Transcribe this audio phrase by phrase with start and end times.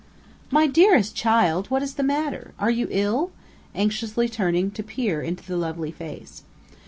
[0.49, 2.55] "My dearest child, what is the matter?
[2.57, 3.29] Are you ill?"
[3.75, 6.41] anxiously turning to peer into the lovely face.